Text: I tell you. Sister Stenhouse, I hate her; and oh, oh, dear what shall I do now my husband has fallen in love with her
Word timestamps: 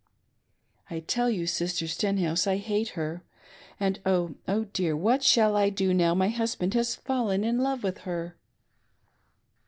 I 0.89 1.01
tell 1.01 1.29
you. 1.29 1.45
Sister 1.45 1.87
Stenhouse, 1.87 2.47
I 2.47 2.57
hate 2.57 2.89
her; 2.97 3.21
and 3.79 3.99
oh, 4.03 4.33
oh, 4.47 4.63
dear 4.73 4.97
what 4.97 5.21
shall 5.21 5.55
I 5.55 5.69
do 5.69 5.93
now 5.93 6.15
my 6.15 6.29
husband 6.29 6.73
has 6.73 6.95
fallen 6.95 7.43
in 7.43 7.59
love 7.59 7.83
with 7.83 7.99
her 7.99 8.35